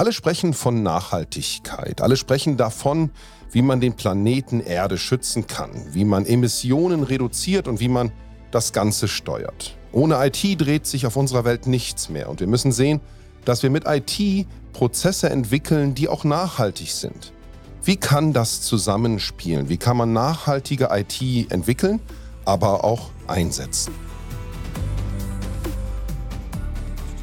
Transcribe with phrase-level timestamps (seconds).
[0.00, 2.00] Alle sprechen von Nachhaltigkeit.
[2.00, 3.10] Alle sprechen davon,
[3.52, 8.10] wie man den Planeten Erde schützen kann, wie man Emissionen reduziert und wie man
[8.50, 9.76] das Ganze steuert.
[9.92, 13.02] Ohne IT dreht sich auf unserer Welt nichts mehr und wir müssen sehen,
[13.44, 17.34] dass wir mit IT Prozesse entwickeln, die auch nachhaltig sind.
[17.84, 19.68] Wie kann das zusammenspielen?
[19.68, 22.00] Wie kann man nachhaltige IT entwickeln,
[22.46, 23.92] aber auch einsetzen?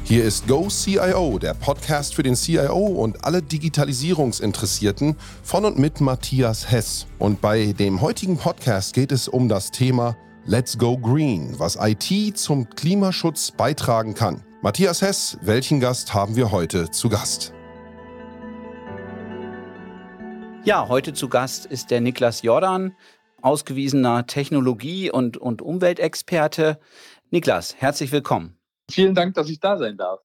[0.08, 6.00] Hier ist Go CIO, der Podcast für den CIO und alle Digitalisierungsinteressierten von und mit
[6.00, 7.06] Matthias Hess.
[7.18, 10.16] Und bei dem heutigen Podcast geht es um das Thema
[10.46, 14.42] Let's Go Green, was IT zum Klimaschutz beitragen kann.
[14.62, 17.52] Matthias Hess, welchen Gast haben wir heute zu Gast?
[20.64, 22.96] Ja, heute zu Gast ist der Niklas Jordan,
[23.42, 26.80] ausgewiesener Technologie- und, und Umweltexperte.
[27.30, 28.57] Niklas, herzlich willkommen.
[28.90, 30.20] Vielen Dank, dass ich da sein darf.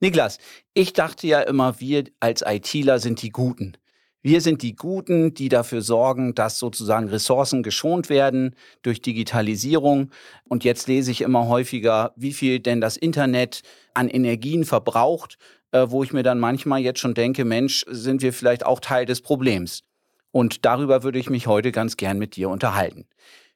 [0.00, 0.38] Niklas,
[0.74, 3.76] ich dachte ja immer, wir als ITler sind die Guten.
[4.24, 10.10] Wir sind die Guten, die dafür sorgen, dass sozusagen Ressourcen geschont werden durch Digitalisierung.
[10.48, 13.62] Und jetzt lese ich immer häufiger, wie viel denn das Internet
[13.94, 15.38] an Energien verbraucht,
[15.72, 19.06] äh, wo ich mir dann manchmal jetzt schon denke, Mensch, sind wir vielleicht auch Teil
[19.06, 19.82] des Problems.
[20.30, 23.06] Und darüber würde ich mich heute ganz gern mit dir unterhalten.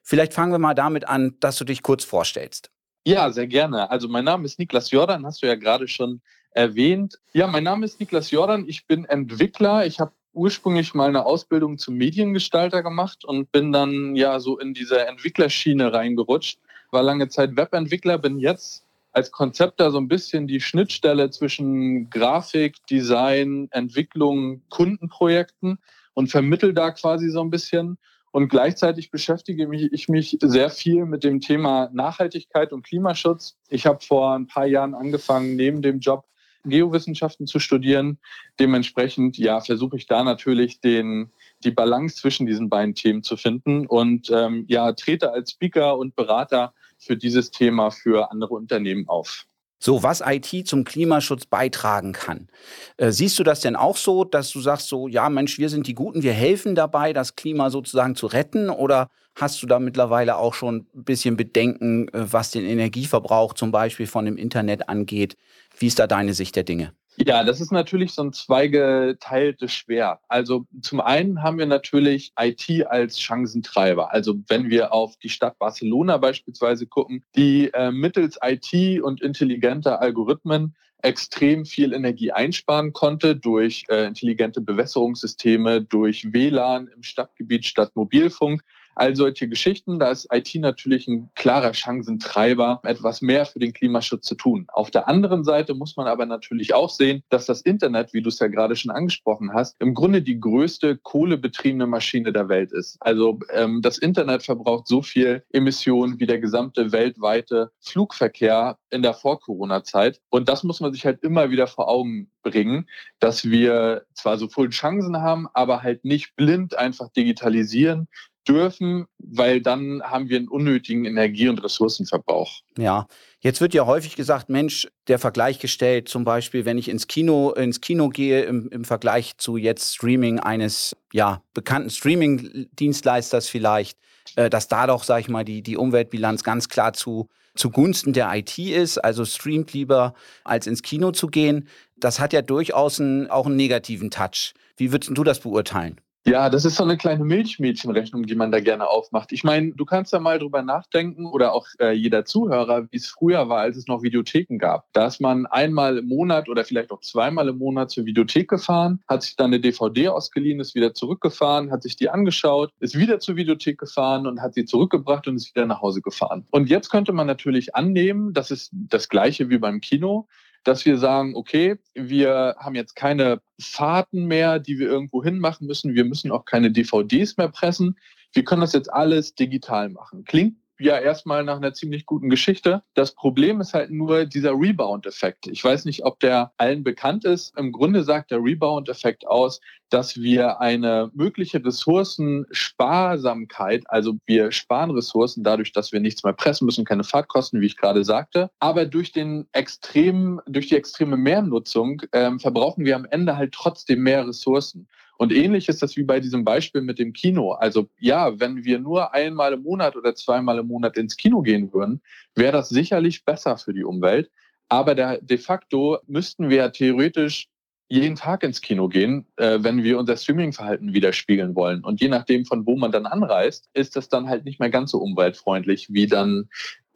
[0.02, 2.70] Vielleicht fangen wir mal damit an, dass du dich kurz vorstellst.
[3.06, 3.88] Ja, sehr gerne.
[3.88, 7.20] Also mein Name ist Niklas Jordan, hast du ja gerade schon erwähnt.
[7.32, 8.64] Ja, mein Name ist Niklas Jordan.
[8.66, 9.86] Ich bin Entwickler.
[9.86, 14.74] Ich habe ursprünglich mal eine Ausbildung zum Mediengestalter gemacht und bin dann ja so in
[14.74, 16.58] diese Entwicklerschiene reingerutscht.
[16.90, 22.84] War lange Zeit Webentwickler, bin jetzt als Konzepter so ein bisschen die Schnittstelle zwischen Grafik,
[22.90, 25.78] Design, Entwicklung, Kundenprojekten
[26.14, 27.98] und vermittel da quasi so ein bisschen.
[28.36, 33.56] Und gleichzeitig beschäftige ich mich sehr viel mit dem Thema Nachhaltigkeit und Klimaschutz.
[33.70, 36.26] Ich habe vor ein paar Jahren angefangen, neben dem Job
[36.66, 38.18] Geowissenschaften zu studieren.
[38.60, 41.32] Dementsprechend, ja, versuche ich da natürlich den,
[41.64, 46.14] die Balance zwischen diesen beiden Themen zu finden und ähm, ja, trete als Speaker und
[46.14, 49.46] Berater für dieses Thema für andere Unternehmen auf.
[49.78, 52.48] So, was IT zum Klimaschutz beitragen kann.
[52.96, 55.86] Äh, siehst du das denn auch so, dass du sagst so, ja Mensch, wir sind
[55.86, 58.70] die Guten, wir helfen dabei, das Klima sozusagen zu retten?
[58.70, 63.70] Oder hast du da mittlerweile auch schon ein bisschen Bedenken, äh, was den Energieverbrauch zum
[63.70, 65.36] Beispiel von dem Internet angeht?
[65.78, 66.94] Wie ist da deine Sicht der Dinge?
[67.18, 70.20] Ja, das ist natürlich so ein zweigeteiltes Schwer.
[70.28, 74.12] Also zum einen haben wir natürlich IT als Chancentreiber.
[74.12, 80.02] Also wenn wir auf die Stadt Barcelona beispielsweise gucken, die äh, mittels IT und intelligenter
[80.02, 87.92] Algorithmen extrem viel Energie einsparen konnte durch äh, intelligente Bewässerungssysteme, durch WLAN im Stadtgebiet statt
[87.94, 88.62] Mobilfunk.
[88.96, 94.26] All solche Geschichten, da ist IT natürlich ein klarer Chancentreiber, etwas mehr für den Klimaschutz
[94.26, 94.66] zu tun.
[94.72, 98.30] Auf der anderen Seite muss man aber natürlich auch sehen, dass das Internet, wie du
[98.30, 102.96] es ja gerade schon angesprochen hast, im Grunde die größte kohlebetriebene Maschine der Welt ist.
[103.00, 109.12] Also ähm, das Internet verbraucht so viel Emissionen wie der gesamte weltweite Flugverkehr in der
[109.12, 110.22] Vor-Corona-Zeit.
[110.30, 112.88] Und das muss man sich halt immer wieder vor Augen bringen,
[113.20, 118.08] dass wir zwar so voll Chancen haben, aber halt nicht blind einfach digitalisieren,
[118.48, 122.60] dürfen, weil dann haben wir einen unnötigen Energie- und Ressourcenverbrauch.
[122.78, 123.06] Ja,
[123.40, 127.52] jetzt wird ja häufig gesagt, Mensch, der Vergleich gestellt, zum Beispiel, wenn ich ins Kino,
[127.52, 133.98] ins Kino gehe, im, im Vergleich zu jetzt Streaming eines ja, bekannten Streaming-Dienstleisters vielleicht,
[134.36, 138.32] äh, dass da doch, sag ich mal, die, die Umweltbilanz ganz klar zu zugunsten der
[138.34, 140.14] IT ist, also streamt lieber
[140.44, 141.68] als ins Kino zu gehen.
[141.96, 144.54] Das hat ja durchaus einen, auch einen negativen Touch.
[144.76, 146.00] Wie würdest du das beurteilen?
[146.28, 149.30] Ja, das ist so eine kleine Milchmädchenrechnung, die man da gerne aufmacht.
[149.30, 153.06] Ich meine, du kannst da mal drüber nachdenken oder auch äh, jeder Zuhörer, wie es
[153.06, 154.86] früher war, als es noch Videotheken gab.
[154.92, 159.04] Da ist man einmal im Monat oder vielleicht auch zweimal im Monat zur Videothek gefahren,
[159.06, 163.20] hat sich dann eine DVD ausgeliehen, ist wieder zurückgefahren, hat sich die angeschaut, ist wieder
[163.20, 166.44] zur Videothek gefahren und hat sie zurückgebracht und ist wieder nach Hause gefahren.
[166.50, 170.26] Und jetzt könnte man natürlich annehmen, das ist das gleiche wie beim Kino
[170.66, 175.66] dass wir sagen, okay, wir haben jetzt keine Fahrten mehr, die wir irgendwo hin machen
[175.66, 175.94] müssen.
[175.94, 177.98] Wir müssen auch keine DVDs mehr pressen.
[178.32, 180.24] Wir können das jetzt alles digital machen.
[180.24, 182.82] Klingt ja erstmal nach einer ziemlich guten Geschichte.
[182.94, 185.46] Das Problem ist halt nur dieser Rebound-Effekt.
[185.46, 187.56] Ich weiß nicht, ob der allen bekannt ist.
[187.58, 195.44] Im Grunde sagt der Rebound-Effekt aus, dass wir eine mögliche Ressourcensparsamkeit, also wir sparen Ressourcen
[195.44, 198.50] dadurch, dass wir nichts mehr pressen müssen, keine Fahrtkosten, wie ich gerade sagte.
[198.58, 204.02] Aber durch den extremen, durch die extreme Mehrnutzung ähm, verbrauchen wir am Ende halt trotzdem
[204.02, 204.88] mehr Ressourcen.
[205.18, 207.52] Und ähnlich ist das wie bei diesem Beispiel mit dem Kino.
[207.52, 211.72] Also ja, wenn wir nur einmal im Monat oder zweimal im Monat ins Kino gehen
[211.72, 212.00] würden,
[212.34, 214.30] wäre das sicherlich besser für die Umwelt.
[214.68, 217.48] Aber de facto müssten wir theoretisch
[217.88, 221.84] jeden Tag ins Kino gehen, äh, wenn wir unser Streaming-Verhalten widerspiegeln wollen.
[221.84, 224.90] Und je nachdem, von wo man dann anreist, ist das dann halt nicht mehr ganz
[224.90, 226.48] so umweltfreundlich, wie dann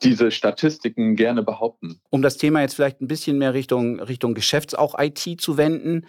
[0.02, 2.00] diese Statistiken gerne behaupten.
[2.10, 6.06] Um das Thema jetzt vielleicht ein bisschen mehr Richtung, Richtung Geschäfts-, auch IT zu wenden,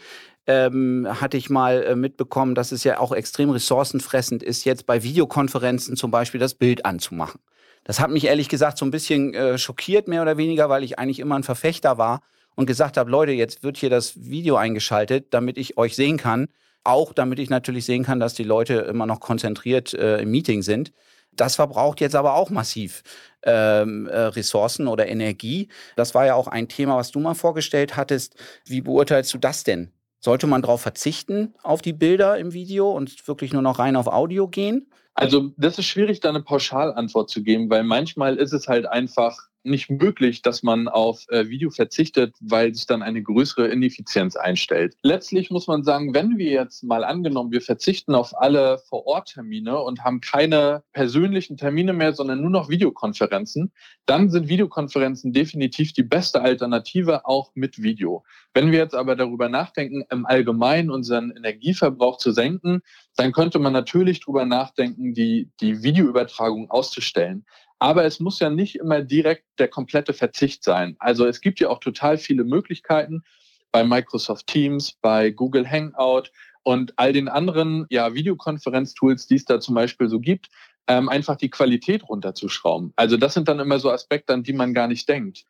[0.48, 5.04] ähm, hatte ich mal äh, mitbekommen, dass es ja auch extrem ressourcenfressend ist, jetzt bei
[5.04, 7.40] Videokonferenzen zum Beispiel das Bild anzumachen.
[7.84, 11.00] Das hat mich ehrlich gesagt so ein bisschen äh, schockiert, mehr oder weniger, weil ich
[11.00, 12.22] eigentlich immer ein Verfechter war
[12.56, 16.48] und gesagt habe, Leute, jetzt wird hier das Video eingeschaltet, damit ich euch sehen kann.
[16.84, 20.64] Auch damit ich natürlich sehen kann, dass die Leute immer noch konzentriert äh, im Meeting
[20.64, 20.92] sind.
[21.34, 23.04] Das verbraucht jetzt aber auch massiv
[23.44, 25.70] ähm, äh, Ressourcen oder Energie.
[25.96, 28.36] Das war ja auch ein Thema, was du mal vorgestellt hattest.
[28.66, 29.92] Wie beurteilst du das denn?
[30.24, 34.08] Sollte man darauf verzichten, auf die Bilder im Video und wirklich nur noch rein auf
[34.08, 34.88] Audio gehen?
[35.16, 39.50] Also das ist schwierig, da eine Pauschalantwort zu geben, weil manchmal ist es halt einfach
[39.64, 44.96] nicht möglich, dass man auf äh, Video verzichtet, weil sich dann eine größere Ineffizienz einstellt.
[45.04, 50.04] Letztlich muss man sagen, wenn wir jetzt mal angenommen, wir verzichten auf alle Vor-Ort-Termine und
[50.04, 53.72] haben keine persönlichen Termine mehr, sondern nur noch Videokonferenzen,
[54.06, 58.24] dann sind Videokonferenzen definitiv die beste Alternative auch mit Video.
[58.54, 62.82] Wenn wir jetzt aber darüber nachdenken, im Allgemeinen unseren Energieverbrauch zu senken,
[63.16, 67.46] dann könnte man natürlich darüber nachdenken, die, die Videoübertragung auszustellen.
[67.82, 70.96] Aber es muss ja nicht immer direkt der komplette Verzicht sein.
[71.00, 73.24] Also es gibt ja auch total viele Möglichkeiten
[73.72, 76.32] bei Microsoft Teams, bei Google Hangout
[76.62, 80.50] und all den anderen ja, Videokonferenztools, die es da zum Beispiel so gibt,
[80.86, 82.94] ähm, einfach die Qualität runterzuschrauben.
[82.98, 85.46] Also das sind dann immer so Aspekte, an die man gar nicht denkt.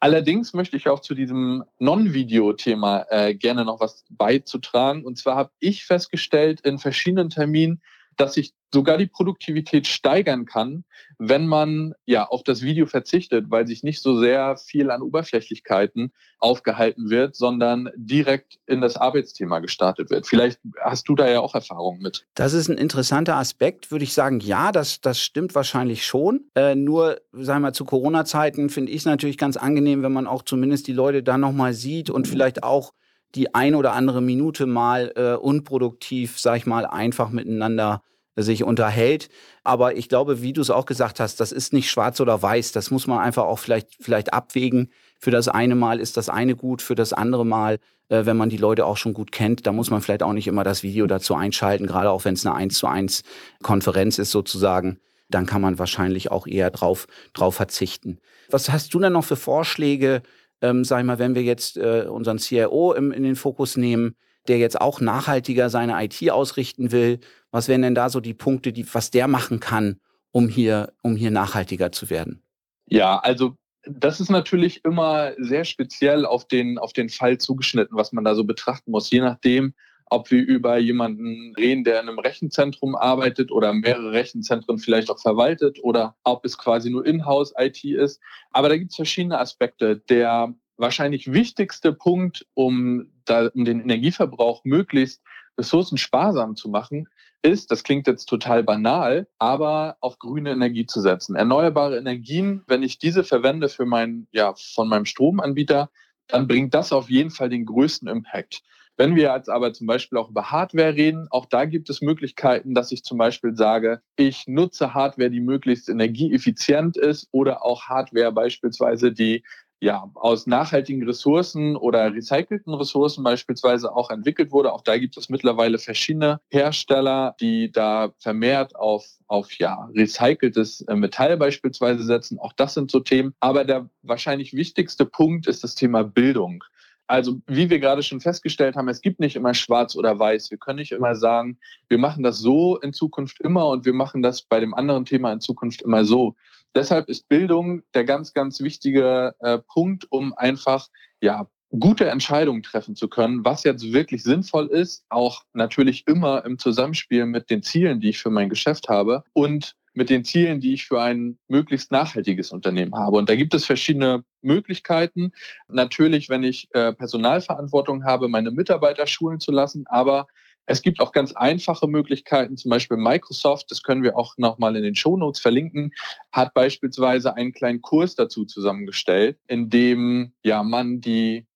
[0.00, 5.04] Allerdings möchte ich auch zu diesem Non-Video-Thema äh, gerne noch was beizutragen.
[5.04, 7.80] Und zwar habe ich festgestellt in verschiedenen Terminen,
[8.16, 10.84] dass sich sogar die Produktivität steigern kann,
[11.18, 16.12] wenn man ja auf das Video verzichtet, weil sich nicht so sehr viel an Oberflächlichkeiten
[16.38, 20.26] aufgehalten wird, sondern direkt in das Arbeitsthema gestartet wird.
[20.26, 22.26] Vielleicht hast du da ja auch Erfahrungen mit.
[22.34, 24.40] Das ist ein interessanter Aspekt, würde ich sagen.
[24.40, 26.50] Ja, das, das stimmt wahrscheinlich schon.
[26.54, 30.26] Äh, nur, sagen wir mal, zu Corona-Zeiten finde ich es natürlich ganz angenehm, wenn man
[30.26, 32.92] auch zumindest die Leute da nochmal sieht und vielleicht auch
[33.36, 38.02] die ein oder andere Minute mal äh, unproduktiv, sag ich mal, einfach miteinander
[38.36, 39.28] sich unterhält.
[39.64, 42.72] Aber ich glaube, wie du es auch gesagt hast, das ist nicht schwarz oder weiß.
[42.72, 44.90] Das muss man einfach auch vielleicht, vielleicht abwägen.
[45.18, 47.78] Für das eine Mal ist das eine gut, für das andere Mal,
[48.08, 50.46] äh, wenn man die Leute auch schon gut kennt, da muss man vielleicht auch nicht
[50.46, 53.22] immer das Video dazu einschalten, gerade auch wenn es eine 1 zu 1
[53.62, 54.98] Konferenz ist sozusagen.
[55.28, 58.18] Dann kann man wahrscheinlich auch eher drauf, drauf verzichten.
[58.48, 60.22] Was hast du denn noch für Vorschläge,
[60.60, 64.16] ähm, sag ich mal, wenn wir jetzt äh, unseren CIO im, in den Fokus nehmen,
[64.48, 67.20] der jetzt auch nachhaltiger seine IT ausrichten will,
[67.50, 70.00] was wären denn da so die Punkte, die, was der machen kann,
[70.30, 72.42] um hier, um hier nachhaltiger zu werden?
[72.86, 78.12] Ja, also das ist natürlich immer sehr speziell auf den, auf den Fall zugeschnitten, was
[78.12, 79.10] man da so betrachten muss.
[79.10, 79.74] Je nachdem,
[80.08, 85.20] ob wir über jemanden reden, der in einem Rechenzentrum arbeitet oder mehrere Rechenzentren vielleicht auch
[85.20, 88.20] verwaltet oder ob es quasi nur Inhouse-IT ist.
[88.50, 89.96] Aber da gibt es verschiedene Aspekte.
[90.08, 95.22] Der wahrscheinlich wichtigste Punkt, um, da, um den Energieverbrauch möglichst
[95.58, 97.08] ressourcensparsam zu machen,
[97.42, 101.36] ist, das klingt jetzt total banal, aber auf grüne Energie zu setzen.
[101.36, 105.90] Erneuerbare Energien, wenn ich diese verwende für mein, ja, von meinem Stromanbieter,
[106.28, 108.62] dann bringt das auf jeden Fall den größten Impact.
[108.96, 112.74] Wenn wir jetzt aber zum Beispiel auch über Hardware reden, auch da gibt es Möglichkeiten,
[112.74, 118.32] dass ich zum Beispiel sage, ich nutze Hardware, die möglichst energieeffizient ist oder auch Hardware
[118.32, 119.44] beispielsweise, die
[119.78, 124.72] ja, aus nachhaltigen Ressourcen oder recycelten Ressourcen beispielsweise auch entwickelt wurde.
[124.72, 130.94] Auch da gibt es mittlerweile verschiedene Hersteller, die da vermehrt auf, auf ja, recyceltes äh,
[130.94, 132.38] Metall beispielsweise setzen.
[132.38, 133.34] Auch das sind so Themen.
[133.40, 136.64] Aber der wahrscheinlich wichtigste Punkt ist das Thema Bildung.
[137.06, 140.50] Also wie wir gerade schon festgestellt haben, es gibt nicht immer schwarz oder weiß.
[140.50, 141.58] Wir können nicht immer sagen,
[141.88, 145.32] wir machen das so in Zukunft immer und wir machen das bei dem anderen Thema
[145.32, 146.34] in Zukunft immer so.
[146.74, 150.88] Deshalb ist Bildung der ganz, ganz wichtige äh, Punkt, um einfach
[151.20, 156.58] ja gute Entscheidungen treffen zu können, was jetzt wirklich sinnvoll ist, auch natürlich immer im
[156.58, 160.74] Zusammenspiel mit den Zielen, die ich für mein Geschäft habe und mit den Zielen, die
[160.74, 163.16] ich für ein möglichst nachhaltiges Unternehmen habe.
[163.16, 165.32] Und da gibt es verschiedene Möglichkeiten.
[165.68, 170.26] Natürlich, wenn ich äh, Personalverantwortung habe, meine Mitarbeiter schulen zu lassen, aber
[170.66, 174.82] es gibt auch ganz einfache Möglichkeiten, zum Beispiel Microsoft, das können wir auch nochmal in
[174.82, 175.92] den Show Notes verlinken,
[176.32, 181.46] hat beispielsweise einen kleinen Kurs dazu zusammengestellt, in dem ja man die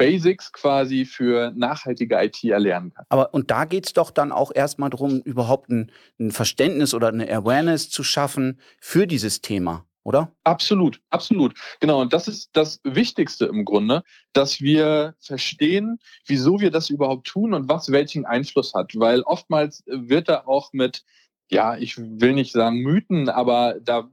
[0.00, 3.04] Basics quasi für nachhaltige IT erlernen kann.
[3.10, 7.08] Aber und da geht es doch dann auch erstmal darum, überhaupt ein, ein, Verständnis oder
[7.08, 9.84] eine Awareness zu schaffen für dieses Thema.
[10.02, 10.32] oder?
[10.42, 11.54] Absolut, absolut.
[11.80, 12.00] Genau.
[12.00, 14.02] Und das ist das Wichtigste im Grunde,
[14.32, 18.92] dass wir verstehen, wieso wir das überhaupt tun und was welchen Einfluss hat.
[18.94, 21.04] Weil oftmals wird da auch mit,
[21.50, 24.08] ja, ich will nicht sagen Mythen, aber da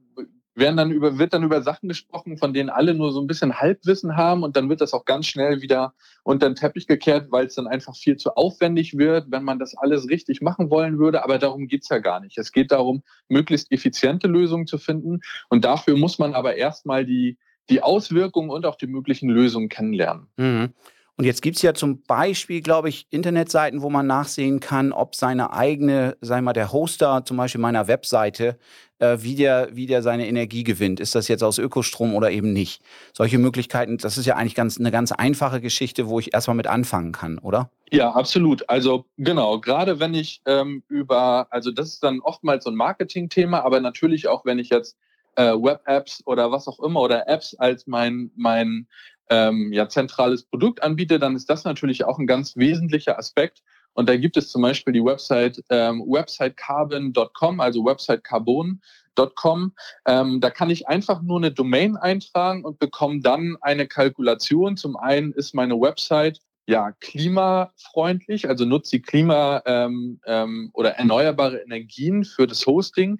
[0.57, 3.59] werden dann über, wird dann über Sachen gesprochen, von denen alle nur so ein bisschen
[3.59, 7.45] Halbwissen haben und dann wird das auch ganz schnell wieder unter den Teppich gekehrt, weil
[7.45, 11.23] es dann einfach viel zu aufwendig wird, wenn man das alles richtig machen wollen würde.
[11.23, 12.37] Aber darum geht's ja gar nicht.
[12.37, 15.21] Es geht darum, möglichst effiziente Lösungen zu finden.
[15.49, 17.37] Und dafür muss man aber erstmal die,
[17.69, 20.27] die Auswirkungen und auch die möglichen Lösungen kennenlernen.
[20.37, 20.73] Mhm.
[21.19, 25.15] Und jetzt gibt es ja zum Beispiel, glaube ich, Internetseiten, wo man nachsehen kann, ob
[25.15, 28.59] seine eigene, wir mal, der Hoster zum Beispiel meiner Webseite,
[28.99, 30.99] äh, wie, der, wie der seine Energie gewinnt.
[30.99, 32.83] Ist das jetzt aus Ökostrom oder eben nicht?
[33.13, 36.67] Solche Möglichkeiten, das ist ja eigentlich ganz, eine ganz einfache Geschichte, wo ich erstmal mit
[36.67, 37.71] anfangen kann, oder?
[37.91, 38.69] Ja, absolut.
[38.69, 43.63] Also genau, gerade wenn ich ähm, über, also das ist dann oftmals so ein Marketing-Thema,
[43.63, 44.95] aber natürlich auch, wenn ich jetzt
[45.35, 48.87] äh, Web-Apps oder was auch immer oder Apps als mein, mein
[49.29, 53.61] ähm, ja, zentrales Produkt anbiete, dann ist das natürlich auch ein ganz wesentlicher Aspekt.
[53.93, 59.73] Und da gibt es zum Beispiel die Website ähm, websitecarbon.com, also websitecarbon.com.
[60.05, 64.77] Ähm, da kann ich einfach nur eine Domain eintragen und bekomme dann eine Kalkulation.
[64.77, 71.57] Zum einen ist meine Website ja klimafreundlich, also nutzt sie Klima ähm, ähm, oder erneuerbare
[71.57, 73.19] Energien für das Hosting.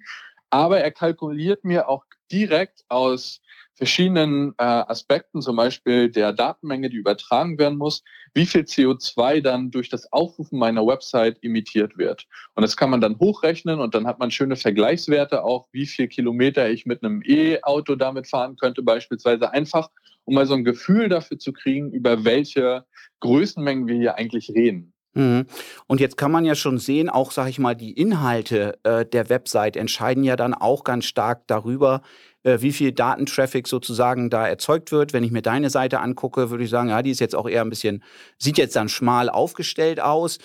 [0.50, 3.40] Aber er kalkuliert mir auch direkt aus
[3.78, 8.02] verschiedenen äh, Aspekten, zum Beispiel der Datenmenge, die übertragen werden muss,
[8.34, 12.26] wie viel CO2 dann durch das Aufrufen meiner Website emittiert wird.
[12.56, 16.08] Und das kann man dann hochrechnen und dann hat man schöne Vergleichswerte auch, wie viel
[16.08, 19.88] Kilometer ich mit einem E-Auto damit fahren könnte, beispielsweise einfach,
[20.24, 22.84] um mal so ein Gefühl dafür zu kriegen, über welche
[23.20, 24.92] Größenmengen wir hier eigentlich reden.
[25.14, 25.46] Mhm.
[25.86, 29.28] Und jetzt kann man ja schon sehen, auch sage ich mal, die Inhalte äh, der
[29.28, 32.02] Website entscheiden ja dann auch ganz stark darüber,
[32.42, 35.12] äh, wie viel Datentraffic sozusagen da erzeugt wird.
[35.12, 37.62] Wenn ich mir deine Seite angucke, würde ich sagen, ja, die ist jetzt auch eher
[37.62, 38.02] ein bisschen,
[38.38, 40.38] sieht jetzt dann schmal aufgestellt aus.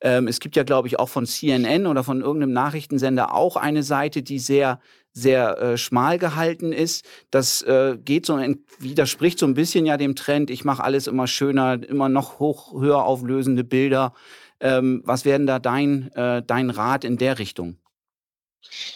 [0.00, 3.82] Ähm, es gibt ja, glaube ich, auch von CNN oder von irgendeinem Nachrichtensender auch eine
[3.82, 4.80] Seite, die sehr
[5.12, 7.04] sehr äh, schmal gehalten ist.
[7.30, 8.38] Das äh, geht so
[8.78, 10.48] widerspricht so ein bisschen ja dem Trend.
[10.50, 14.12] Ich mache alles immer schöner, immer noch hoch höher auflösende Bilder.
[14.60, 17.78] Ähm, was werden da dein äh, dein Rat in der Richtung?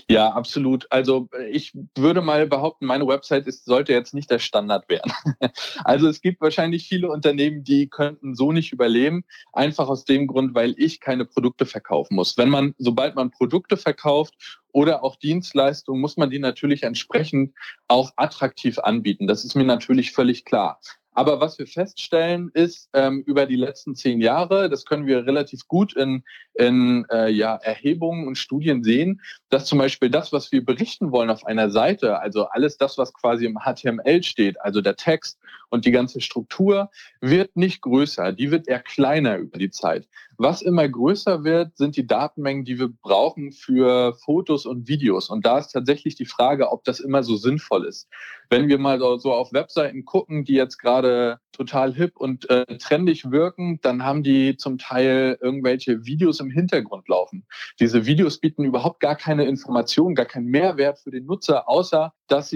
[0.09, 0.87] Ja, absolut.
[0.91, 5.13] Also äh, ich würde mal behaupten, meine Website ist, sollte jetzt nicht der Standard werden.
[5.85, 10.55] Also es gibt wahrscheinlich viele Unternehmen, die könnten so nicht überleben, einfach aus dem Grund,
[10.55, 12.37] weil ich keine Produkte verkaufen muss.
[12.37, 14.35] Wenn man, sobald man Produkte verkauft
[14.73, 17.55] oder auch Dienstleistungen, muss man die natürlich entsprechend
[17.89, 19.27] auch attraktiv anbieten.
[19.27, 20.81] Das ist mir natürlich völlig klar.
[21.15, 25.69] Aber was wir feststellen, ist ähm, über die letzten zehn Jahre, das können wir relativ
[25.69, 30.65] gut in, in äh, ja, Erhebungen und Studien sehen, dass zum Beispiel das, was wir
[30.65, 34.97] berichten wollen auf einer Seite, also alles das, was quasi im HTML steht, also der
[34.97, 35.39] Text
[35.71, 36.91] und die ganze Struktur,
[37.21, 40.07] wird nicht größer, die wird eher kleiner über die Zeit.
[40.39, 45.31] Was immer größer wird, sind die Datenmengen, die wir brauchen für Fotos und Videos.
[45.31, 48.09] Und da ist tatsächlich die Frage, ob das immer so sinnvoll ist.
[48.51, 53.31] Wenn wir mal so auf Webseiten gucken, die jetzt gerade total hip und äh, trendig
[53.31, 57.47] wirken, dann haben die zum Teil irgendwelche Videos im Hintergrund laufen.
[57.81, 62.55] Diese Videos bieten überhaupt gar keine Information, gar keinen Mehrwert für den Nutzer, außer dass,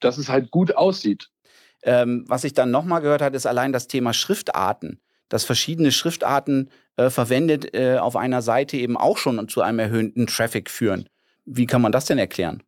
[0.00, 1.28] dass es halt gut aussieht.
[1.82, 6.70] Ähm, was ich dann nochmal gehört habe, ist allein das Thema Schriftarten dass verschiedene Schriftarten
[6.96, 11.08] äh, verwendet äh, auf einer Seite eben auch schon zu einem erhöhten Traffic führen.
[11.44, 12.62] Wie kann man das denn erklären?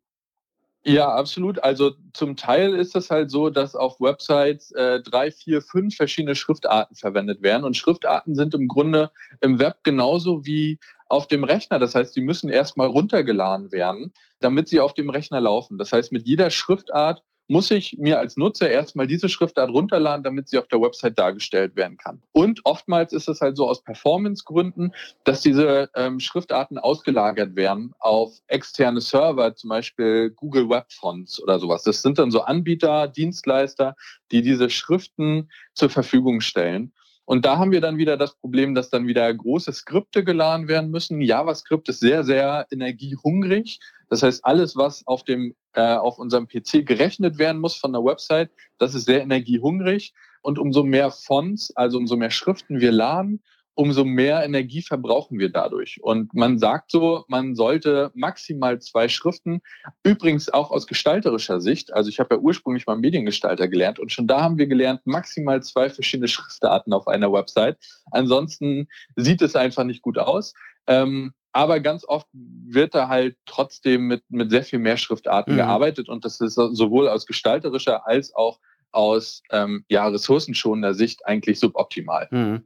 [0.85, 1.61] Ja, absolut.
[1.61, 6.35] Also zum Teil ist es halt so, dass auf Websites äh, drei, vier, fünf verschiedene
[6.35, 7.65] Schriftarten verwendet werden.
[7.65, 11.79] Und Schriftarten sind im Grunde im Web genauso wie auf dem Rechner.
[11.79, 15.77] Das heißt, die müssen erstmal runtergeladen werden, damit sie auf dem Rechner laufen.
[15.77, 20.47] Das heißt, mit jeder Schriftart muss ich mir als Nutzer erstmal diese Schriftart runterladen, damit
[20.47, 22.21] sie auf der Website dargestellt werden kann.
[22.31, 28.37] Und oftmals ist es halt so aus Performance-Gründen, dass diese ähm, Schriftarten ausgelagert werden auf
[28.47, 31.81] externe Server, zum Beispiel Google Web Fonts oder sowas.
[31.83, 33.95] Das sind dann so Anbieter, Dienstleister,
[34.31, 36.93] die diese Schriften zur Verfügung stellen.
[37.25, 40.89] Und da haben wir dann wieder das Problem, dass dann wieder große Skripte geladen werden
[40.91, 41.21] müssen.
[41.21, 43.79] JavaScript ist sehr, sehr energiehungrig.
[44.09, 48.03] Das heißt, alles, was auf dem äh, auf unserem PC gerechnet werden muss von der
[48.03, 50.13] Website, das ist sehr energiehungrig.
[50.41, 53.43] Und umso mehr Fonts, also umso mehr Schriften wir laden,
[53.79, 56.03] umso mehr Energie verbrauchen wir dadurch.
[56.03, 59.61] Und man sagt so, man sollte maximal zwei Schriften,
[60.03, 64.27] übrigens auch aus gestalterischer Sicht, also ich habe ja ursprünglich mal Mediengestalter gelernt und schon
[64.27, 67.77] da haben wir gelernt, maximal zwei verschiedene Schriftarten auf einer Website.
[68.11, 70.53] Ansonsten sieht es einfach nicht gut aus.
[70.87, 75.57] Ähm, Aber ganz oft wird da halt trotzdem mit, mit sehr viel mehr Schriftarten mhm.
[75.57, 78.59] gearbeitet und das ist sowohl aus gestalterischer als auch
[78.91, 82.27] aus ähm, ja, ressourcenschonender Sicht eigentlich suboptimal.
[82.31, 82.63] Mhm.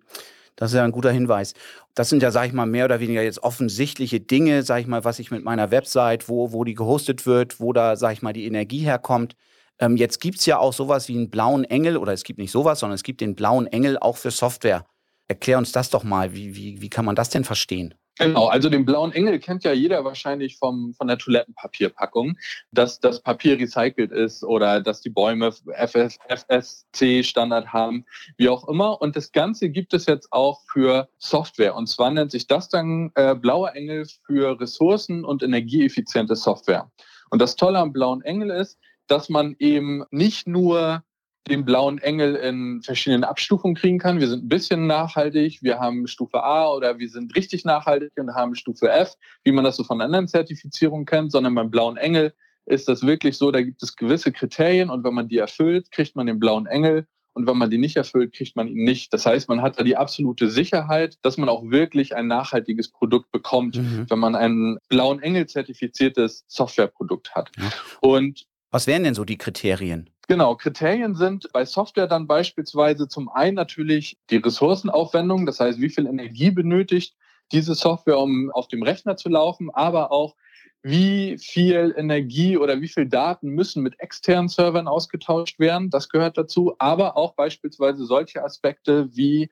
[0.55, 1.53] Das ist ja ein guter Hinweis.
[1.95, 5.03] Das sind ja, sage ich mal, mehr oder weniger jetzt offensichtliche Dinge, sage ich mal,
[5.03, 8.33] was ich mit meiner Website, wo, wo die gehostet wird, wo da, sage ich mal,
[8.33, 9.35] die Energie herkommt.
[9.79, 12.51] Ähm, jetzt gibt es ja auch sowas wie einen blauen Engel, oder es gibt nicht
[12.51, 14.85] sowas, sondern es gibt den blauen Engel auch für Software.
[15.27, 16.33] Erklär uns das doch mal.
[16.33, 17.95] Wie, wie, wie kann man das denn verstehen?
[18.19, 22.37] Genau, also den blauen Engel kennt ja jeder wahrscheinlich vom, von der Toilettenpapierpackung,
[22.71, 28.05] dass das Papier recycelt ist oder dass die Bäume FSC-Standard haben,
[28.37, 29.01] wie auch immer.
[29.01, 31.75] Und das Ganze gibt es jetzt auch für Software.
[31.75, 36.91] Und zwar nennt sich das dann äh, blauer Engel für Ressourcen- und energieeffiziente Software.
[37.31, 38.77] Und das Tolle am blauen Engel ist,
[39.07, 41.03] dass man eben nicht nur
[41.49, 44.19] den blauen Engel in verschiedenen Abstufungen kriegen kann.
[44.19, 48.33] Wir sind ein bisschen nachhaltig, wir haben Stufe A oder wir sind richtig nachhaltig und
[48.33, 52.33] haben Stufe F, wie man das so von anderen Zertifizierungen kennt, sondern beim blauen Engel
[52.65, 56.15] ist das wirklich so, da gibt es gewisse Kriterien und wenn man die erfüllt, kriegt
[56.15, 59.11] man den blauen Engel und wenn man die nicht erfüllt, kriegt man ihn nicht.
[59.13, 63.31] Das heißt, man hat da die absolute Sicherheit, dass man auch wirklich ein nachhaltiges Produkt
[63.31, 64.05] bekommt, mhm.
[64.07, 67.49] wenn man ein blauen Engel zertifiziertes Softwareprodukt hat.
[67.57, 67.71] Ja.
[68.01, 70.09] Und was wären denn so die Kriterien?
[70.27, 75.89] Genau, Kriterien sind bei Software dann beispielsweise zum einen natürlich die Ressourcenaufwendung, das heißt, wie
[75.89, 77.15] viel Energie benötigt
[77.51, 80.35] diese Software, um auf dem Rechner zu laufen, aber auch
[80.81, 86.37] wie viel Energie oder wie viel Daten müssen mit externen Servern ausgetauscht werden, das gehört
[86.37, 89.49] dazu, aber auch beispielsweise solche Aspekte wie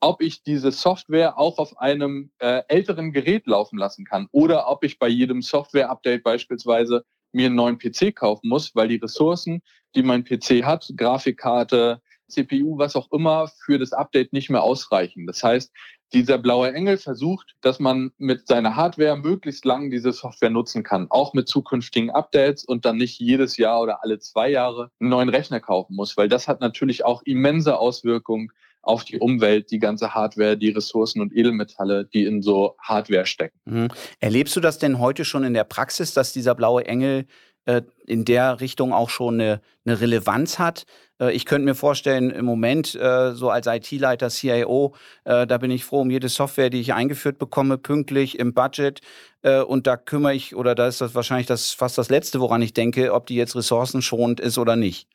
[0.00, 4.84] ob ich diese Software auch auf einem äh, älteren Gerät laufen lassen kann oder ob
[4.84, 9.62] ich bei jedem Software-Update beispielsweise mir einen neuen PC kaufen muss, weil die Ressourcen,
[9.94, 15.26] die mein PC hat, Grafikkarte, CPU, was auch immer, für das Update nicht mehr ausreichen.
[15.26, 15.72] Das heißt,
[16.12, 21.06] dieser blaue Engel versucht, dass man mit seiner Hardware möglichst lang diese Software nutzen kann,
[21.10, 25.28] auch mit zukünftigen Updates und dann nicht jedes Jahr oder alle zwei Jahre einen neuen
[25.28, 28.50] Rechner kaufen muss, weil das hat natürlich auch immense Auswirkungen
[28.82, 33.58] auf die Umwelt, die ganze Hardware, die Ressourcen und Edelmetalle, die in so Hardware stecken.
[33.64, 33.88] Mhm.
[34.20, 37.26] Erlebst du das denn heute schon in der Praxis, dass dieser blaue Engel
[37.66, 40.86] äh, in der Richtung auch schon eine, eine Relevanz hat?
[41.20, 45.70] Äh, ich könnte mir vorstellen, im Moment, äh, so als IT-Leiter, CIO, äh, da bin
[45.70, 49.00] ich froh um jede Software, die ich eingeführt bekomme, pünktlich im Budget.
[49.42, 52.62] Äh, und da kümmere ich, oder da ist das wahrscheinlich das, fast das Letzte, woran
[52.62, 55.08] ich denke, ob die jetzt ressourcenschonend ist oder nicht.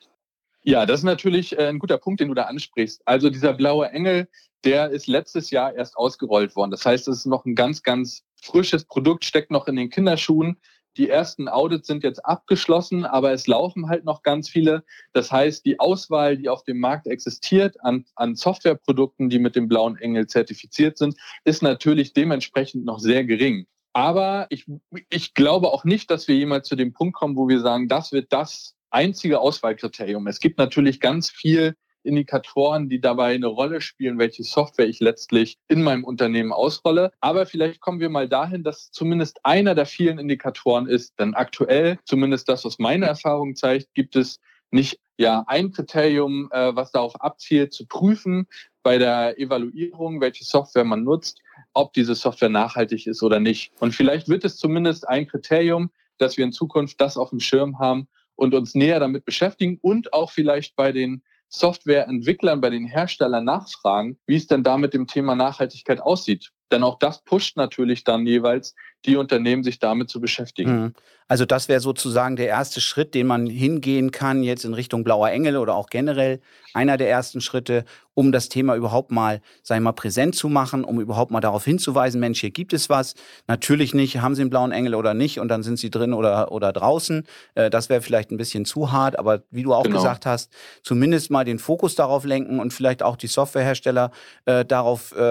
[0.64, 3.02] Ja, das ist natürlich äh, ein guter Punkt, den du da ansprichst.
[3.06, 4.30] Also dieser blaue Engel,
[4.64, 6.72] der ist letztes Jahr erst ausgerollt worden.
[6.72, 10.58] Das heißt, es ist noch ein ganz, ganz frisches Produkt, steckt noch in den Kinderschuhen.
[10.96, 14.84] Die ersten Audits sind jetzt abgeschlossen, aber es laufen halt noch ganz viele.
[15.12, 19.68] Das heißt, die Auswahl, die auf dem Markt existiert an, an Softwareprodukten, die mit dem
[19.68, 23.66] blauen Engel zertifiziert sind, ist natürlich dementsprechend noch sehr gering.
[23.92, 24.66] Aber ich,
[25.10, 28.12] ich glaube auch nicht, dass wir jemals zu dem Punkt kommen, wo wir sagen, das
[28.12, 30.28] wird das einzige Auswahlkriterium.
[30.28, 35.58] Es gibt natürlich ganz viel Indikatoren, die dabei eine Rolle spielen, welche Software ich letztlich
[35.70, 37.12] in meinem Unternehmen ausrolle.
[37.22, 41.18] Aber vielleicht kommen wir mal dahin, dass zumindest einer der vielen Indikatoren ist.
[41.20, 44.40] Denn aktuell, zumindest das, was meine Erfahrung zeigt, gibt es
[44.72, 48.48] nicht ja ein Kriterium, äh, was darauf abzielt, zu prüfen
[48.82, 51.40] bei der Evaluierung, welche Software man nutzt,
[51.74, 53.72] ob diese Software nachhaltig ist oder nicht.
[53.80, 57.80] Und vielleicht wird es zumindest ein Kriterium, dass wir in Zukunft das auf dem Schirm
[57.80, 63.46] haben und uns näher damit beschäftigen und auch vielleicht bei den Softwareentwicklern, bei den Herstellern
[63.46, 66.52] nachfragen, wie es denn da mit dem Thema Nachhaltigkeit aussieht.
[66.72, 70.82] Denn auch das pusht natürlich dann jeweils die Unternehmen, sich damit zu beschäftigen.
[70.82, 70.94] Mhm.
[71.28, 75.30] Also das wäre sozusagen der erste Schritt, den man hingehen kann, jetzt in Richtung Blauer
[75.30, 76.42] Engel oder auch generell
[76.74, 80.84] einer der ersten Schritte, um das Thema überhaupt mal, sag ich mal, präsent zu machen,
[80.84, 83.16] um überhaupt mal darauf hinzuweisen, Mensch, hier gibt es was.
[83.48, 86.52] Natürlich nicht, haben Sie einen blauen Engel oder nicht und dann sind Sie drin oder,
[86.52, 87.26] oder draußen.
[87.56, 89.98] Äh, das wäre vielleicht ein bisschen zu hart, aber wie du auch genau.
[89.98, 90.52] gesagt hast,
[90.84, 94.12] zumindest mal den Fokus darauf lenken und vielleicht auch die Softwarehersteller
[94.46, 95.22] äh, darauf äh,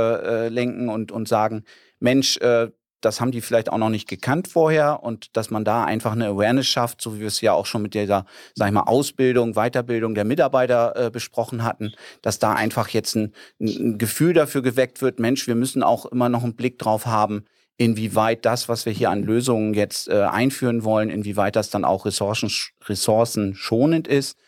[0.46, 1.64] äh lenken und, und sagen,
[2.00, 2.68] Mensch, äh,
[3.02, 6.28] das haben die vielleicht auch noch nicht gekannt vorher und dass man da einfach eine
[6.28, 9.54] Awareness schafft, so wie wir es ja auch schon mit dieser, sag ich mal, Ausbildung,
[9.54, 15.02] Weiterbildung der Mitarbeiter äh, besprochen hatten, dass da einfach jetzt ein, ein Gefühl dafür geweckt
[15.02, 17.44] wird, Mensch, wir müssen auch immer noch einen Blick drauf haben,
[17.76, 22.06] inwieweit das, was wir hier an Lösungen jetzt äh, einführen wollen, inwieweit das dann auch
[22.06, 22.50] ressourcen,
[22.86, 24.38] ressourcenschonend ist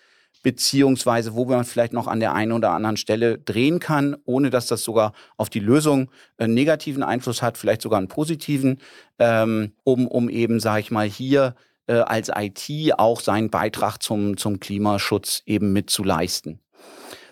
[0.45, 4.67] beziehungsweise wo man vielleicht noch an der einen oder anderen Stelle drehen kann, ohne dass
[4.67, 8.79] das sogar auf die Lösung einen negativen Einfluss hat, vielleicht sogar einen positiven,
[9.19, 14.37] ähm, um, um eben, sage ich mal, hier äh, als IT auch seinen Beitrag zum,
[14.37, 16.61] zum Klimaschutz eben mitzuleisten.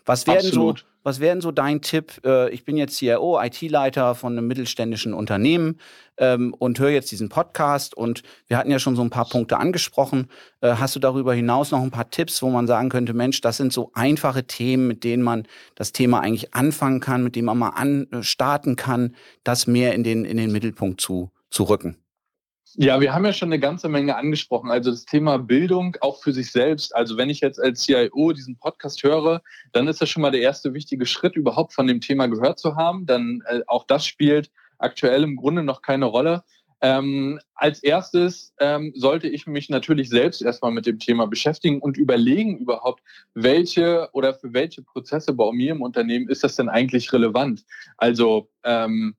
[0.07, 0.79] Was werden Absolut.
[0.81, 2.21] so was wäre denn so dein Tipp?
[2.25, 5.79] Äh, ich bin jetzt CIO, IT-Leiter von einem mittelständischen Unternehmen
[6.19, 9.59] ähm, und höre jetzt diesen Podcast und wir hatten ja schon so ein paar Punkte
[9.59, 10.29] angesprochen.
[10.61, 13.57] Äh, hast du darüber hinaus noch ein paar Tipps, wo man sagen könnte, Mensch, das
[13.57, 17.59] sind so einfache Themen, mit denen man das Thema eigentlich anfangen kann, mit denen man
[17.59, 21.97] mal an, äh, kann, das mehr in den, in den Mittelpunkt zu, zu rücken?
[22.77, 24.71] Ja, wir haben ja schon eine ganze Menge angesprochen.
[24.71, 26.95] Also das Thema Bildung auch für sich selbst.
[26.97, 30.41] Also wenn ich jetzt als CIO diesen Podcast höre, dann ist das schon mal der
[30.41, 33.05] erste wichtige Schritt, überhaupt von dem Thema gehört zu haben.
[33.05, 36.45] Dann äh, auch das spielt aktuell im Grunde noch keine Rolle.
[36.81, 41.97] Ähm, als erstes ähm, sollte ich mich natürlich selbst erstmal mit dem Thema beschäftigen und
[41.97, 43.03] überlegen überhaupt,
[43.35, 47.65] welche oder für welche Prozesse bei mir im Unternehmen ist das denn eigentlich relevant?
[47.99, 49.15] Also ähm,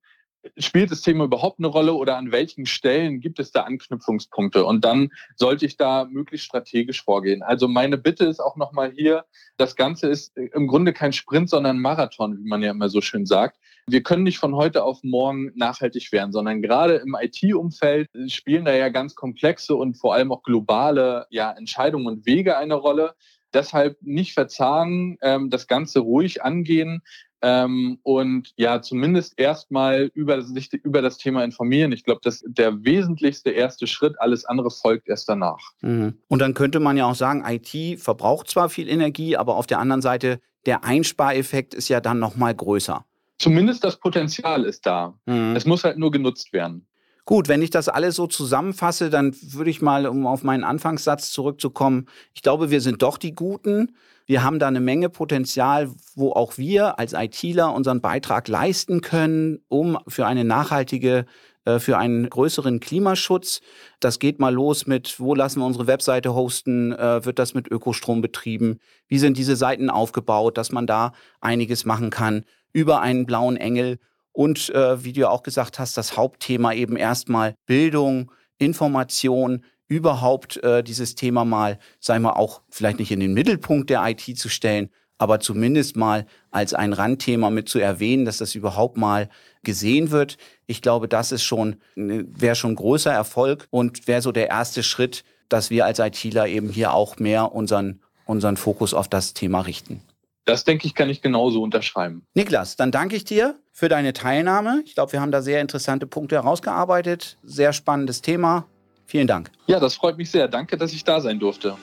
[0.58, 4.66] spielt das Thema überhaupt eine Rolle oder an welchen Stellen gibt es da Anknüpfungspunkte?
[4.66, 7.42] Und dann sollte ich da möglichst strategisch vorgehen.
[7.42, 9.26] Also meine Bitte ist auch nochmal hier,
[9.58, 13.26] das Ganze ist im Grunde kein Sprint, sondern Marathon, wie man ja immer so schön
[13.26, 13.58] sagt.
[13.88, 18.74] Wir können nicht von heute auf morgen nachhaltig werden, sondern gerade im IT-Umfeld spielen da
[18.74, 23.14] ja ganz komplexe und vor allem auch globale ja, Entscheidungen und Wege eine Rolle.
[23.54, 27.04] Deshalb nicht verzagen, ähm, das Ganze ruhig angehen,
[27.44, 30.50] ähm, und ja, zumindest erstmal über das,
[30.84, 31.92] über das Thema informieren.
[31.92, 34.16] Ich glaube, das ist der wesentlichste erste Schritt.
[34.20, 35.60] Alles andere folgt erst danach.
[35.82, 36.18] Mhm.
[36.30, 39.80] Und dann könnte man ja auch sagen, IT verbraucht zwar viel Energie, aber auf der
[39.80, 43.06] anderen Seite, der Einspareffekt ist ja dann nochmal größer.
[43.40, 45.20] Zumindest das Potenzial ist da.
[45.26, 45.54] Mhm.
[45.54, 46.88] Es muss halt nur genutzt werden.
[47.26, 51.32] Gut, wenn ich das alles so zusammenfasse, dann würde ich mal, um auf meinen Anfangssatz
[51.32, 53.96] zurückzukommen, ich glaube, wir sind doch die Guten.
[54.26, 59.60] Wir haben da eine Menge Potenzial, wo auch wir als ITler unseren Beitrag leisten können,
[59.68, 61.26] um für eine nachhaltige
[61.66, 63.62] äh, für einen größeren Klimaschutz.
[64.00, 66.92] Das geht mal los mit, wo lassen wir unsere Webseite hosten?
[66.92, 68.80] Äh, wird das mit Ökostrom betrieben?
[69.08, 74.00] Wie sind diese Seiten aufgebaut, dass man da einiges machen kann über einen blauen Engel?
[74.34, 80.84] Und äh, wie du auch gesagt hast, das Hauptthema eben erstmal Bildung, Information, überhaupt äh,
[80.84, 84.90] dieses Thema mal, sagen wir auch vielleicht nicht in den Mittelpunkt der IT zu stellen,
[85.20, 89.30] aber zumindest mal als ein Randthema mit zu erwähnen, dass das überhaupt mal
[89.62, 90.38] gesehen wird.
[90.66, 95.24] Ich glaube, das ist schon, wäre schon großer Erfolg und wäre so der erste Schritt,
[95.48, 100.02] dass wir als ITler eben hier auch mehr unseren, unseren Fokus auf das Thema richten.
[100.46, 102.26] Das denke ich, kann ich genauso unterschreiben.
[102.34, 104.82] Niklas, dann danke ich dir für deine Teilnahme.
[104.86, 107.38] Ich glaube, wir haben da sehr interessante Punkte herausgearbeitet.
[107.44, 108.66] Sehr spannendes Thema.
[109.06, 109.52] Vielen Dank.
[109.68, 110.48] Ja, das freut mich sehr.
[110.48, 111.76] Danke, dass ich da sein durfte.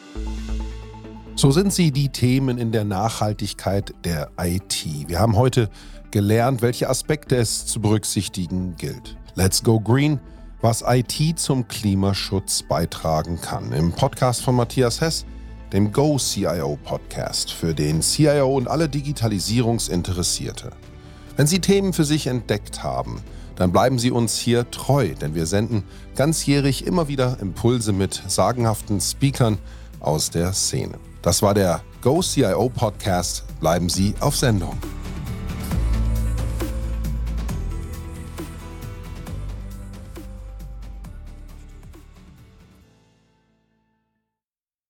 [1.36, 4.84] So sind sie die Themen in der Nachhaltigkeit der IT.
[5.06, 5.70] Wir haben heute
[6.10, 9.16] gelernt, welche Aspekte es zu berücksichtigen gilt.
[9.36, 10.20] Let's Go Green,
[10.60, 13.72] was IT zum Klimaschutz beitragen kann.
[13.72, 15.24] Im Podcast von Matthias Hess
[15.72, 20.70] dem Go CIO Podcast für den CIO und alle Digitalisierungsinteressierte.
[21.36, 23.22] Wenn Sie Themen für sich entdeckt haben,
[23.56, 25.84] dann bleiben Sie uns hier treu, denn wir senden
[26.16, 29.58] ganzjährig immer wieder Impulse mit sagenhaften Speakern
[30.00, 30.98] aus der Szene.
[31.22, 33.44] Das war der Go CIO Podcast.
[33.60, 34.76] Bleiben Sie auf Sendung.